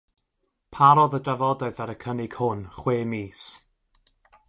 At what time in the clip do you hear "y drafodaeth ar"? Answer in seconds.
1.17-1.93